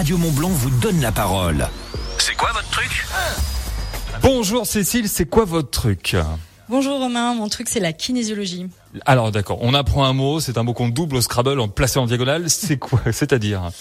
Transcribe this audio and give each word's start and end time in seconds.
Radio 0.00 0.16
Montblanc 0.16 0.48
vous 0.48 0.70
donne 0.80 0.98
la 1.02 1.12
parole. 1.12 1.68
C'est 2.16 2.34
quoi 2.34 2.48
votre 2.54 2.70
truc 2.70 3.06
Bonjour 4.22 4.64
Cécile, 4.64 5.10
c'est 5.10 5.26
quoi 5.26 5.44
votre 5.44 5.68
truc 5.68 6.16
Bonjour 6.70 7.00
Romain, 7.00 7.34
mon 7.34 7.50
truc 7.50 7.68
c'est 7.68 7.80
la 7.80 7.92
kinésiologie. 7.92 8.66
Alors 9.04 9.30
d'accord, 9.30 9.58
on 9.60 9.74
apprend 9.74 10.06
un 10.06 10.14
mot, 10.14 10.40
c'est 10.40 10.56
un 10.56 10.62
mot 10.62 10.72
qu'on 10.72 10.88
double 10.88 11.16
au 11.16 11.20
Scrabble 11.20 11.60
en 11.60 11.68
placé 11.68 11.98
en 11.98 12.06
diagonale, 12.06 12.48
c'est 12.48 12.78
quoi 12.78 13.02
C'est-à-dire 13.12 13.72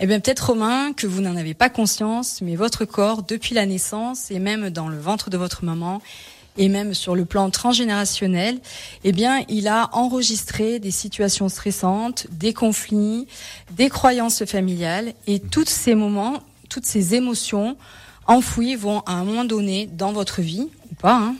Eh 0.00 0.08
bien 0.08 0.18
peut-être 0.18 0.48
Romain 0.48 0.94
que 0.94 1.06
vous 1.06 1.20
n'en 1.20 1.36
avez 1.36 1.54
pas 1.54 1.70
conscience, 1.70 2.40
mais 2.42 2.56
votre 2.56 2.84
corps 2.84 3.22
depuis 3.22 3.54
la 3.54 3.64
naissance 3.64 4.32
et 4.32 4.40
même 4.40 4.68
dans 4.70 4.88
le 4.88 4.98
ventre 4.98 5.30
de 5.30 5.36
votre 5.36 5.64
maman 5.64 6.02
et 6.56 6.68
même 6.68 6.94
sur 6.94 7.14
le 7.14 7.24
plan 7.24 7.50
transgénérationnel, 7.50 8.58
eh 9.04 9.12
bien, 9.12 9.44
il 9.48 9.68
a 9.68 9.88
enregistré 9.92 10.78
des 10.78 10.90
situations 10.90 11.48
stressantes, 11.48 12.26
des 12.30 12.52
conflits, 12.52 13.26
des 13.72 13.88
croyances 13.88 14.44
familiales. 14.44 15.14
Et 15.26 15.40
tous 15.40 15.68
ces 15.68 15.94
moments, 15.94 16.42
toutes 16.68 16.86
ces 16.86 17.14
émotions 17.14 17.76
enfouies 18.26 18.76
vont 18.76 19.00
à 19.00 19.12
un 19.12 19.24
moment 19.24 19.44
donné 19.44 19.86
dans 19.86 20.12
votre 20.12 20.42
vie 20.42 20.68
ou 20.90 20.94
pas, 20.94 21.16
hein, 21.16 21.36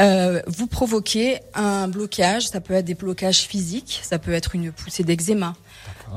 euh, 0.00 0.40
vous 0.46 0.66
provoquer 0.66 1.40
un 1.54 1.88
blocage. 1.88 2.48
Ça 2.48 2.60
peut 2.60 2.74
être 2.74 2.84
des 2.84 2.94
blocages 2.94 3.40
physiques, 3.40 4.00
ça 4.02 4.18
peut 4.18 4.32
être 4.32 4.54
une 4.54 4.72
poussée 4.72 5.02
d'eczéma, 5.02 5.54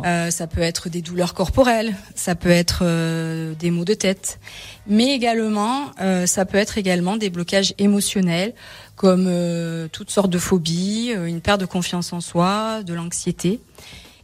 euh, 0.06 0.30
ça 0.30 0.48
peut 0.48 0.62
être 0.62 0.90
des 0.90 1.02
douleurs 1.02 1.34
corporelles, 1.34 1.96
ça 2.16 2.36
peut 2.36 2.50
être 2.50 2.80
euh, 2.84 3.54
des 3.56 3.72
maux 3.72 3.86
de 3.86 3.94
tête, 3.94 4.40
mais 4.88 5.14
également 5.14 5.92
euh, 6.02 6.26
ça 6.26 6.46
peut 6.46 6.58
être 6.58 6.78
également 6.78 7.18
des 7.18 7.30
blocages 7.30 7.74
émotionnels 7.78 8.54
comme 8.96 9.26
euh, 9.28 9.88
toutes 9.92 10.10
sortes 10.10 10.30
de 10.30 10.40
phobies, 10.40 11.14
euh, 11.16 11.28
une 11.28 11.42
perte 11.42 11.62
de 11.62 11.66
confiance 11.66 12.14
en 12.14 12.22
soi, 12.22 12.84
de 12.84 12.94
l'anxiété. 12.94 13.60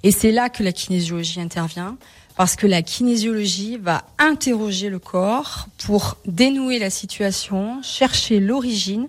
Et 0.03 0.11
c'est 0.11 0.31
là 0.31 0.49
que 0.49 0.63
la 0.63 0.71
kinésiologie 0.71 1.39
intervient 1.39 1.97
parce 2.35 2.55
que 2.55 2.67
la 2.67 2.81
kinésiologie 2.81 3.77
va 3.77 4.03
interroger 4.17 4.89
le 4.89 4.99
corps 4.99 5.67
pour 5.85 6.17
dénouer 6.25 6.79
la 6.79 6.89
situation, 6.89 7.81
chercher 7.83 8.39
l'origine 8.39 9.07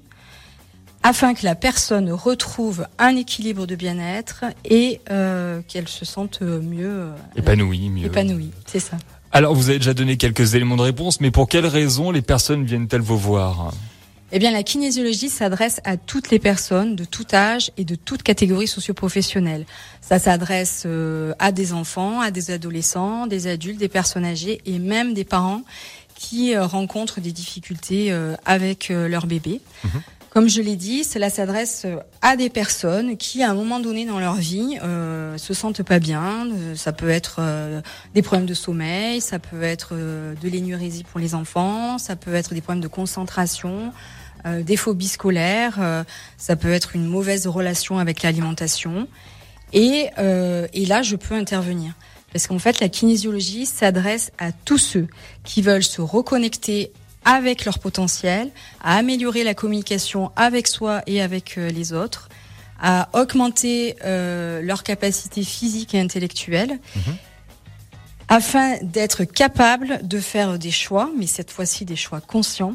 afin 1.05 1.35
que 1.35 1.45
la 1.45 1.55
personne 1.55 2.11
retrouve 2.11 2.87
un 2.99 3.15
équilibre 3.15 3.67
de 3.67 3.77
bien-être 3.77 4.47
et 4.65 5.01
euh, 5.11 5.61
qu'elle 5.69 5.87
se 5.87 6.05
sente 6.05 6.41
mieux 6.41 6.89
euh, 6.89 7.11
Épanoui, 7.37 7.91
mieux. 7.91 8.07
épanouie. 8.07 8.51
C'est 8.67 8.81
ça. 8.81 8.97
Alors 9.31 9.55
vous 9.55 9.69
avez 9.69 9.79
déjà 9.79 9.95
donné 9.95 10.17
quelques 10.17 10.55
éléments 10.55 10.77
de 10.77 10.83
réponse, 10.83 11.21
mais 11.21 11.31
pour 11.31 11.47
quelles 11.47 11.67
raisons 11.67 12.11
les 12.11 12.23
personnes 12.23 12.65
viennent-elles 12.65 13.03
vous 13.03 13.19
voir? 13.19 13.73
Eh 14.33 14.39
bien, 14.39 14.51
la 14.51 14.63
kinésiologie 14.63 15.29
s'adresse 15.29 15.81
à 15.85 15.97
toutes 15.97 16.31
les 16.31 16.39
personnes 16.39 16.97
de 16.97 17.05
tout 17.05 17.27
âge 17.35 17.71
et 17.77 17.85
de 17.85 17.95
toute 17.95 18.23
catégorie 18.23 18.67
socioprofessionnelle. 18.67 19.67
Ça 20.01 20.19
s'adresse 20.19 20.85
euh, 20.87 21.35
à 21.39 21.53
des 21.53 21.73
enfants, 21.73 22.21
à 22.21 22.31
des 22.31 22.51
adolescents, 22.51 23.27
des 23.27 23.47
adultes, 23.47 23.79
des 23.79 23.89
personnes 23.89 24.25
âgées 24.25 24.61
et 24.65 24.79
même 24.79 25.15
des 25.15 25.25
parents 25.25 25.63
qui 26.15 26.55
euh, 26.55 26.65
rencontrent 26.65 27.21
des 27.21 27.33
difficultés 27.33 28.11
euh, 28.11 28.35
avec 28.45 28.91
euh, 28.91 29.09
leur 29.09 29.27
bébé. 29.27 29.61
Comme 30.35 30.49
je 30.49 30.61
l'ai 30.61 30.75
dit, 30.75 31.05
cela 31.05 31.31
s'adresse 31.31 31.83
euh, 31.85 31.99
à 32.21 32.35
des 32.35 32.51
personnes 32.51 33.17
qui, 33.17 33.45
à 33.45 33.51
un 33.53 33.55
moment 33.55 33.79
donné 33.79 34.05
dans 34.05 34.19
leur 34.19 34.35
vie, 34.35 34.79
euh, 34.83 35.39
se 35.39 35.55
sentent 35.55 35.85
pas 35.85 36.01
bien. 36.01 36.49
Euh, 36.51 36.75
Ça 36.75 36.93
peut 36.93 37.09
être 37.09 37.37
euh, 37.39 37.81
des 38.15 38.23
problèmes 38.23 38.45
de 38.45 38.53
sommeil, 38.53 39.21
ça 39.21 39.39
peut 39.39 39.63
être 39.63 39.91
euh, 39.93 40.35
de 40.43 40.49
l'énurésie 40.49 41.05
pour 41.05 41.21
les 41.21 41.37
enfants, 41.37 41.99
ça 41.99 42.17
peut 42.17 42.35
être 42.35 42.53
des 42.53 42.61
problèmes 42.61 42.83
de 42.83 42.89
concentration, 42.89 43.93
euh, 44.45 44.65
des 44.65 44.77
phobies 44.77 45.07
scolaires, 45.07 46.05
ça 46.37 46.57
peut 46.57 46.73
être 46.73 46.97
une 46.97 47.07
mauvaise 47.07 47.47
relation 47.47 48.01
avec 48.01 48.23
l'alimentation. 48.23 49.07
Et, 49.73 50.11
et 50.73 50.87
là, 50.87 51.03
je 51.03 51.17
peux 51.17 51.35
intervenir. 51.35 51.95
Parce 52.33 52.49
qu'en 52.49 52.59
fait, 52.59 52.81
la 52.81 52.89
kinésiologie 52.89 53.67
s'adresse 53.67 54.33
à 54.39 54.51
tous 54.53 54.79
ceux 54.79 55.07
qui 55.45 55.63
veulent 55.63 55.85
se 55.85 56.01
reconnecter 56.01 56.93
avec 57.25 57.65
leur 57.65 57.79
potentiel, 57.79 58.51
à 58.83 58.97
améliorer 58.97 59.45
la 59.45 59.55
communication 59.55 60.31
avec 60.37 60.67
soi 60.67 61.03
et 61.07 61.21
avec 61.23 61.57
euh, 61.59 61.71
les 61.71 61.93
autres, 61.93 62.29
à 62.83 63.09
augmenter 63.13 63.97
euh, 64.05 64.61
leur 64.63 64.83
capacité 64.83 65.43
physique 65.43 65.95
et 65.95 66.01
intellectuelle, 66.01 66.79
afin 68.29 68.77
d'être 68.83 69.25
capable 69.25 70.01
de 70.03 70.19
faire 70.19 70.59
des 70.59 70.71
choix, 70.71 71.11
mais 71.19 71.27
cette 71.27 71.51
fois-ci 71.51 71.85
des 71.85 71.97
choix 71.97 72.21
conscients, 72.21 72.75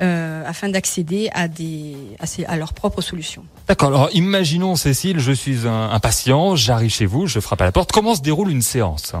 euh, 0.00 0.44
afin 0.46 0.68
d'accéder 0.68 1.28
à 1.32 1.48
des 1.48 1.96
à, 2.20 2.26
ces- 2.26 2.44
à 2.44 2.56
leurs 2.56 2.72
propres 2.72 3.00
solutions. 3.00 3.44
D'accord, 3.66 3.88
alors 3.88 4.08
imaginons 4.12 4.76
Cécile, 4.76 5.18
je 5.18 5.32
suis 5.32 5.66
un, 5.66 5.90
un 5.90 5.98
patient, 6.00 6.54
j'arrive 6.54 6.90
chez 6.92 7.06
vous, 7.06 7.26
je 7.26 7.40
frappe 7.40 7.62
à 7.62 7.64
la 7.64 7.72
porte. 7.72 7.90
Comment 7.90 8.14
se 8.14 8.20
déroule 8.22 8.50
une 8.50 8.62
séance? 8.62 9.12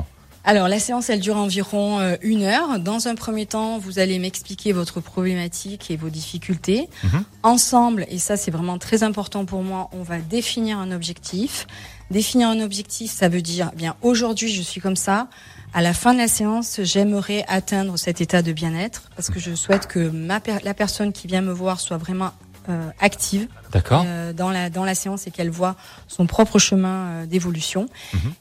Alors 0.50 0.66
la 0.66 0.78
séance, 0.80 1.10
elle 1.10 1.20
dure 1.20 1.36
environ 1.36 2.00
euh, 2.00 2.16
une 2.22 2.42
heure. 2.42 2.78
Dans 2.78 3.06
un 3.06 3.14
premier 3.14 3.44
temps, 3.44 3.76
vous 3.76 3.98
allez 3.98 4.18
m'expliquer 4.18 4.72
votre 4.72 4.98
problématique 5.02 5.90
et 5.90 5.96
vos 5.98 6.08
difficultés. 6.08 6.88
Mhm. 7.04 7.24
Ensemble, 7.42 8.06
et 8.08 8.16
ça 8.18 8.38
c'est 8.38 8.50
vraiment 8.50 8.78
très 8.78 9.02
important 9.02 9.44
pour 9.44 9.62
moi, 9.62 9.90
on 9.92 10.02
va 10.02 10.16
définir 10.20 10.78
un 10.78 10.90
objectif. 10.90 11.66
Définir 12.10 12.48
un 12.48 12.60
objectif, 12.62 13.10
ça 13.12 13.28
veut 13.28 13.42
dire, 13.42 13.70
eh 13.74 13.76
bien 13.76 13.94
aujourd'hui 14.00 14.50
je 14.50 14.62
suis 14.62 14.80
comme 14.80 14.96
ça. 14.96 15.28
À 15.74 15.82
la 15.82 15.92
fin 15.92 16.14
de 16.14 16.18
la 16.18 16.28
séance, 16.28 16.80
j'aimerais 16.82 17.44
atteindre 17.46 17.98
cet 17.98 18.22
état 18.22 18.40
de 18.40 18.52
bien-être 18.52 19.10
parce 19.16 19.28
que 19.28 19.38
je 19.38 19.54
souhaite 19.54 19.86
que 19.86 20.08
ma 20.08 20.40
per- 20.40 20.60
la 20.64 20.72
personne 20.72 21.12
qui 21.12 21.26
vient 21.26 21.42
me 21.42 21.52
voir 21.52 21.78
soit 21.78 21.98
vraiment 21.98 22.30
euh, 22.68 22.90
active 23.00 23.48
euh, 23.90 24.32
dans 24.32 24.50
la 24.50 24.70
dans 24.70 24.84
la 24.84 24.94
séance 24.94 25.26
et 25.26 25.30
qu'elle 25.30 25.50
voit 25.50 25.76
son 26.06 26.26
propre 26.26 26.58
chemin 26.58 26.88
euh, 26.88 27.26
d'évolution. 27.26 27.88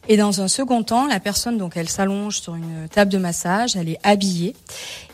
Et 0.08 0.18
dans 0.18 0.42
un 0.42 0.48
second 0.48 0.84
temps, 0.84 1.08
la 1.08 1.20
personne 1.20 1.58
donc 1.58 1.78
elle 1.78 1.90
s'allonge 1.90 2.40
sur 2.40 2.56
une 2.56 2.88
table 2.90 3.12
de 3.12 3.18
massage, 3.18 3.76
elle 3.76 3.90
est 3.90 4.00
habillée 4.04 4.56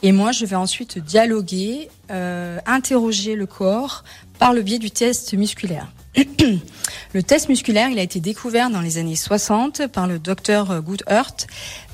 et 0.01 0.11
moi 0.11 0.31
je 0.31 0.45
vais 0.45 0.55
ensuite 0.55 0.99
dialoguer, 0.99 1.89
euh, 2.11 2.59
interroger 2.65 3.35
le 3.35 3.45
corps 3.45 4.03
par 4.39 4.53
le 4.53 4.61
biais 4.61 4.79
du 4.79 4.91
test 4.91 5.33
musculaire. 5.33 5.91
le 7.13 7.23
test 7.23 7.49
musculaire, 7.49 7.89
il 7.89 7.97
a 7.97 8.03
été 8.03 8.19
découvert 8.19 8.69
dans 8.69 8.81
les 8.81 8.97
années 8.97 9.15
60 9.15 9.87
par 9.87 10.05
le 10.05 10.19
docteur 10.19 10.81
Goodhart, 10.81 11.47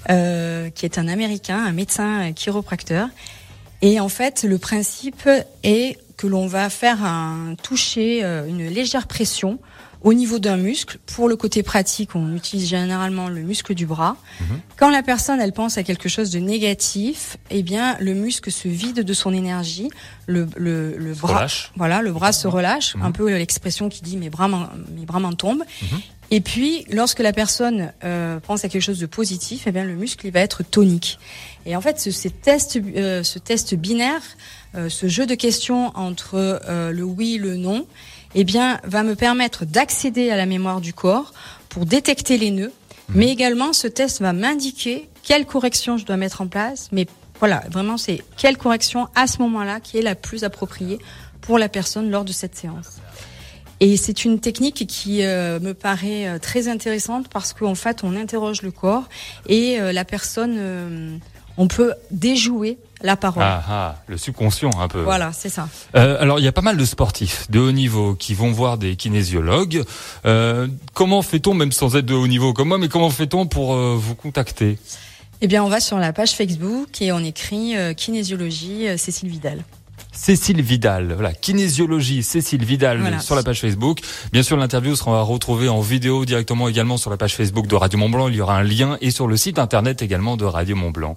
euh, 0.10 0.70
qui 0.70 0.86
est 0.86 0.98
un 0.98 1.08
Américain, 1.08 1.64
un 1.64 1.72
médecin 1.72 2.34
chiropracteur. 2.34 3.08
Et 3.82 4.00
en 4.00 4.10
fait, 4.10 4.44
le 4.44 4.58
principe 4.58 5.30
est 5.64 5.98
que 6.20 6.28
l'on 6.28 6.48
va 6.48 6.70
faire 6.70 7.02
un 7.06 7.56
toucher, 7.64 8.26
euh, 8.26 8.46
une 8.46 8.68
légère 8.68 9.08
pression 9.08 9.58
au 10.02 10.14
niveau 10.14 10.38
d'un 10.38 10.58
muscle. 10.58 10.98
Pour 11.16 11.30
le 11.30 11.38
côté 11.38 11.64
pratique, 11.64 12.14
on 12.14 12.36
utilise 12.36 12.68
généralement 12.68 13.30
le 13.30 13.42
muscle 13.42 13.74
du 13.74 13.86
bras. 13.86 14.18
Quand 14.78 14.90
la 14.90 15.02
personne, 15.02 15.40
elle 15.40 15.54
pense 15.54 15.78
à 15.78 15.84
quelque 15.84 16.10
chose 16.10 16.30
de 16.30 16.40
négatif, 16.40 17.38
eh 17.52 17.64
bien, 17.64 17.96
le 18.02 18.14
muscle 18.16 18.52
se 18.52 18.68
vide 18.68 19.02
de 19.04 19.14
son 19.14 19.34
énergie, 19.34 19.90
le, 20.28 20.48
le, 20.58 20.98
le 20.98 21.14
bras, 21.14 21.38
relâche. 21.38 21.72
voilà, 21.78 22.02
le 22.02 22.12
bras 22.12 22.32
se 22.34 22.48
relâche, 22.48 22.96
un 23.02 23.12
peu 23.12 23.30
l'expression 23.34 23.88
qui 23.90 24.02
dit 24.02 24.18
mes 24.18 24.30
bras, 24.30 24.48
m'en- 24.50 24.70
mes 24.98 25.06
bras 25.06 25.20
m'en 25.22 25.34
tombent. 25.34 25.64
Et 26.32 26.42
puis, 26.42 26.86
lorsque 26.92 27.20
la 27.20 27.34
personne 27.34 27.92
euh, 28.04 28.40
pense 28.40 28.64
à 28.64 28.70
quelque 28.70 28.84
chose 28.84 29.00
de 29.00 29.06
positif, 29.08 29.64
eh 29.66 29.72
bien, 29.72 29.84
le 29.84 29.96
muscle 29.96 30.28
il 30.28 30.32
va 30.32 30.42
être 30.42 30.64
tonique. 30.64 31.18
Et 31.66 31.76
en 31.76 31.82
fait, 31.82 32.00
ce, 32.00 32.12
ces 32.12 32.30
tests, 32.30 32.78
euh, 32.96 33.24
ce 33.24 33.40
test 33.40 33.74
binaire, 33.76 34.22
euh, 34.76 34.90
ce 34.90 35.08
jeu 35.08 35.26
de 35.26 35.36
questions 35.36 35.92
entre 35.96 36.36
euh, 36.36 36.92
le 36.92 37.04
oui, 37.04 37.38
le 37.38 37.56
non, 37.56 37.88
eh 38.36 38.44
bien, 38.44 38.80
va 38.84 39.02
me 39.04 39.16
permettre 39.16 39.66
d'accéder 39.66 40.30
à 40.30 40.38
la 40.38 40.46
mémoire 40.46 40.82
du 40.82 40.94
corps 40.94 41.34
pour 41.70 41.86
détecter 41.86 42.38
les 42.38 42.52
nœuds. 42.52 42.74
Mais 43.16 43.30
également, 43.30 43.74
ce 43.74 43.88
test 43.88 44.22
va 44.22 44.34
m'indiquer 44.34 45.10
quelle 45.24 45.48
correction 45.48 45.98
je 45.98 46.06
dois 46.06 46.18
mettre 46.18 46.42
en 46.42 46.48
place. 46.48 46.90
Mais 46.92 47.08
voilà, 47.40 47.64
vraiment, 47.72 47.98
c'est 47.98 48.22
quelle 48.38 48.58
correction 48.58 49.08
à 49.16 49.26
ce 49.26 49.40
moment-là 49.40 49.80
qui 49.80 49.98
est 49.98 50.04
la 50.04 50.14
plus 50.14 50.44
appropriée 50.44 51.00
pour 51.42 51.58
la 51.58 51.70
personne 51.70 52.12
lors 52.12 52.24
de 52.24 52.32
cette 52.32 52.56
séance. 52.56 52.98
Et 53.82 53.96
c'est 53.96 54.26
une 54.26 54.40
technique 54.40 54.86
qui 54.88 55.24
euh, 55.24 55.60
me 55.60 55.74
paraît 55.74 56.28
euh, 56.28 56.40
très 56.40 56.68
intéressante 56.68 57.28
parce 57.30 57.54
qu'en 57.54 57.76
fait, 57.76 58.04
on 58.04 58.16
interroge 58.16 58.62
le 58.62 58.72
corps 58.72 59.08
et 59.48 59.80
euh, 59.80 59.94
la 59.94 60.04
personne, 60.04 60.56
euh, 60.58 61.18
on 61.58 61.68
peut 61.68 61.94
déjouer 62.12 62.78
la 63.02 63.16
parole. 63.16 63.44
Ah, 63.46 63.64
ah, 63.70 63.96
le 64.08 64.18
subconscient 64.18 64.72
un 64.80 64.90
peu. 64.90 65.02
Voilà, 65.02 65.32
c'est 65.32 65.48
ça. 65.48 65.70
Euh, 65.96 66.22
alors 66.22 66.40
il 66.40 66.44
y 66.44 66.48
a 66.50 66.52
pas 66.52 66.62
mal 66.62 66.76
de 66.76 66.84
sportifs 66.84 67.50
de 67.50 67.60
haut 67.60 67.72
niveau 67.72 68.16
qui 68.16 68.34
vont 68.34 68.52
voir 68.52 68.78
des 68.78 68.98
kinésiologues. 68.98 69.86
Euh, 70.26 70.68
comment 70.94 71.22
fait-on, 71.22 71.54
même 71.54 71.72
sans 71.72 71.96
être 71.96 72.06
de 72.06 72.14
haut 72.14 72.28
niveau 72.28 72.52
comme 72.52 72.68
moi, 72.68 72.78
mais 72.78 72.90
comment 72.90 73.10
fait-on 73.10 73.48
pour 73.48 73.74
euh, 73.74 73.96
vous 73.98 74.16
contacter? 74.16 74.78
Eh 75.40 75.48
bien, 75.48 75.64
on 75.64 75.70
va 75.70 75.80
sur 75.80 75.98
la 76.00 76.12
page 76.12 76.32
Facebook 76.32 77.02
et 77.02 77.14
on 77.14 77.20
écrit 77.20 77.76
kinésiologie 77.96 78.88
Cécile 78.98 79.30
Vidal. 79.30 79.64
Cécile 80.22 80.62
Vidal, 80.62 81.14
voilà, 81.14 81.32
kinésiologie 81.34 82.24
Cécile 82.24 82.66
Vidal 82.66 83.00
Voilà. 83.00 83.20
sur 83.20 83.36
la 83.36 83.42
page 83.44 83.62
Facebook. 83.62 84.00
Bien 84.34 84.44
sûr, 84.44 84.58
l'interview 84.58 84.94
sera 84.98 85.22
retrouvée 85.22 85.70
en 85.70 85.80
vidéo 85.80 86.26
directement 86.26 86.68
également 86.68 86.98
sur 86.98 87.10
la 87.10 87.16
page 87.16 87.36
Facebook 87.36 87.68
de 87.68 87.76
Radio 87.76 87.98
Mont 87.98 88.10
Blanc. 88.10 88.28
Il 88.28 88.36
y 88.36 88.42
aura 88.42 88.58
un 88.58 88.64
lien 88.64 88.98
et 89.00 89.12
sur 89.12 89.28
le 89.28 89.38
site 89.38 89.58
internet 89.60 90.02
également 90.02 90.36
de 90.36 90.44
Radio 90.44 90.76
Mont 90.76 90.92
Blanc. 90.92 91.16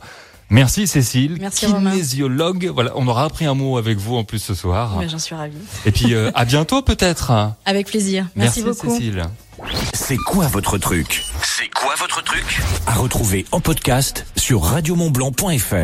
Merci 0.50 0.86
Cécile, 0.86 1.38
Merci, 1.40 1.66
Romain. 1.66 1.90
kinésiologue. 1.90 2.70
Voilà, 2.72 2.92
on 2.94 3.08
aura 3.08 3.24
appris 3.24 3.44
un 3.44 3.54
mot 3.54 3.76
avec 3.76 3.98
vous 3.98 4.16
en 4.16 4.22
plus 4.22 4.38
ce 4.38 4.54
soir. 4.54 4.96
Mais 5.00 5.08
J'en 5.08 5.18
suis 5.18 5.34
ravie. 5.34 5.56
Et 5.84 5.90
puis 5.90 6.14
euh, 6.14 6.30
à 6.34 6.44
bientôt 6.44 6.80
peut-être. 6.82 7.32
Avec 7.64 7.88
plaisir. 7.88 8.26
Merci, 8.36 8.62
beaucoup. 8.62 8.88
Cécile. 8.88 9.24
C'est 9.94 10.16
quoi 10.16 10.46
votre 10.46 10.78
truc? 10.78 11.24
C'est 11.42 11.64
C'est 11.64 11.70
quoi 11.70 11.94
votre 11.98 12.22
truc? 12.22 12.60
À 12.86 12.94
retrouver 12.94 13.46
en 13.50 13.60
podcast 13.60 14.26
sur 14.36 14.62
radiomontblanc.fr. 14.62 15.74